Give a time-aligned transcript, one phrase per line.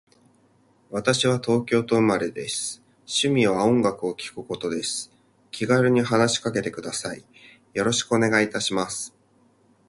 [0.89, 2.81] 私は東京都生まれです。
[3.01, 5.11] 趣味は音楽を聴くことです。
[5.51, 7.23] 気軽に話しかけてください。
[7.75, 9.15] よろしくお願いいたします。